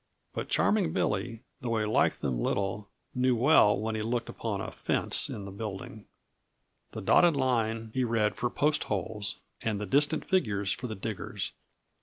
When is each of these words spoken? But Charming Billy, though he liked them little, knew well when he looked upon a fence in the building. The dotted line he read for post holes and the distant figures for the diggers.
But 0.33 0.49
Charming 0.49 0.93
Billy, 0.93 1.43
though 1.59 1.77
he 1.77 1.85
liked 1.85 2.21
them 2.21 2.39
little, 2.39 2.89
knew 3.13 3.35
well 3.35 3.77
when 3.79 3.93
he 3.93 4.01
looked 4.01 4.29
upon 4.29 4.59
a 4.59 4.71
fence 4.71 5.29
in 5.29 5.45
the 5.45 5.51
building. 5.51 6.07
The 6.93 7.01
dotted 7.01 7.35
line 7.35 7.91
he 7.93 8.03
read 8.03 8.35
for 8.35 8.49
post 8.49 8.85
holes 8.85 9.37
and 9.61 9.79
the 9.79 9.85
distant 9.85 10.25
figures 10.25 10.71
for 10.71 10.87
the 10.87 10.95
diggers. 10.95 11.51